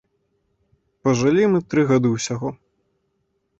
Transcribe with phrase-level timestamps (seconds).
[1.03, 2.53] Пажылі мы тры гады ўсяго.